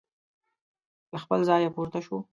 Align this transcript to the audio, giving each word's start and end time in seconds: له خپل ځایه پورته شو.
له 1.13 1.17
خپل 1.23 1.39
ځایه 1.49 1.69
پورته 1.75 1.99
شو. 2.05 2.17